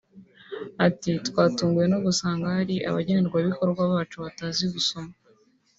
Ati 0.87 1.11
“Twatunguwe 1.27 1.85
no 1.91 1.97
gusanga 2.05 2.45
hari 2.57 2.75
abagenerwa 2.89 3.37
bikorwa 3.47 3.81
bacu 3.93 4.15
batazi 4.25 4.65
gusoma 4.75 5.13